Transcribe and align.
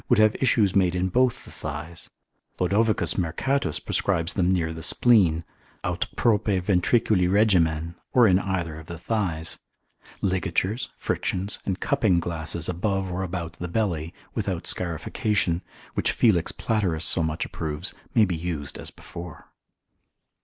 would 0.09 0.17
have 0.17 0.33
issues 0.41 0.75
made 0.75 0.95
in 0.95 1.09
both 1.09 1.45
the 1.45 1.51
thighs; 1.51 2.09
Lod. 2.59 2.71
Mercatus 3.19 3.79
prescribes 3.79 4.33
them 4.33 4.51
near 4.51 4.73
the 4.73 4.81
spleen, 4.81 5.43
aut 5.83 6.07
prope 6.15 6.45
ventriculi 6.47 7.31
regimen, 7.31 7.93
or 8.11 8.25
in 8.27 8.39
either 8.39 8.79
of 8.79 8.87
the 8.87 8.97
thighs. 8.97 9.59
Ligatures, 10.19 10.89
frictions, 10.97 11.59
and 11.67 11.79
cupping 11.79 12.19
glasses 12.19 12.67
above 12.67 13.11
or 13.11 13.21
about 13.21 13.53
the 13.59 13.67
belly, 13.67 14.11
without 14.33 14.65
scarification, 14.65 15.61
which 15.93 16.13
Felix 16.13 16.51
Platerus 16.51 17.05
so 17.05 17.21
much 17.21 17.45
approves, 17.45 17.93
may 18.15 18.25
be 18.25 18.35
used 18.35 18.79
as 18.79 18.89
before. 18.89 19.49